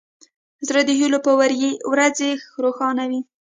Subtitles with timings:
[0.67, 1.31] زړه د هیلو په
[1.93, 2.29] ورځې
[2.63, 3.21] روښانه وي.